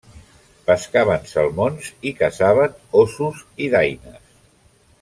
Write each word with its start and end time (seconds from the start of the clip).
Pescaven 0.69 1.27
salmons 1.31 1.91
i 2.11 2.15
caçaven 2.21 2.73
ossos 3.05 3.45
i 3.67 3.69
daines. 3.77 4.21